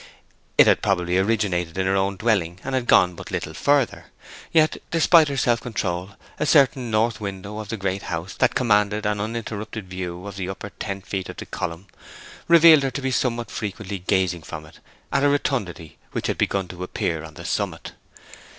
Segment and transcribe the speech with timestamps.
[0.57, 4.05] It had probably originated in her own dwelling, and had gone but little further.
[4.51, 9.05] Yet, despite her self control, a certain north window of the Great House, that commanded
[9.05, 11.85] an uninterrupted view of the upper ten feet of the column,
[12.47, 14.79] revealed her to be somewhat frequently gazing from it
[15.13, 17.91] at a rotundity which had begun to appear on the summit.